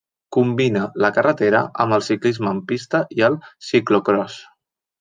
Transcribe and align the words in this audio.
Combina 0.35 0.85
la 1.05 1.11
carretera 1.17 1.61
amb 1.85 1.97
el 1.99 2.05
ciclisme 2.07 2.55
en 2.55 2.63
pista 2.73 3.05
i 3.19 3.27
el 3.31 3.39
ciclocròs. 3.71 4.43